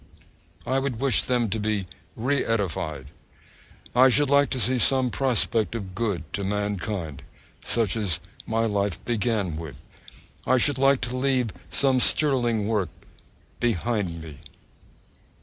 I 0.65 0.79
would 0.79 0.99
wish 0.99 1.21
them 1.21 1.47
to 1.49 1.59
be 1.59 1.85
re 2.15 2.43
edified. 2.43 3.11
I 3.95 4.09
should 4.09 4.31
like 4.31 4.49
to 4.49 4.59
see 4.59 4.79
some 4.79 5.11
prospect 5.11 5.75
of 5.75 5.93
good 5.93 6.23
to 6.33 6.43
mankind, 6.43 7.21
such 7.63 7.95
as 7.95 8.19
my 8.47 8.65
life 8.65 9.05
began 9.05 9.57
with. 9.57 9.79
I 10.47 10.57
should 10.57 10.79
like 10.79 11.01
to 11.01 11.15
leave 11.15 11.51
some 11.69 11.99
sterling 11.99 12.67
work 12.67 12.89
behind 13.59 14.23
me. 14.23 14.39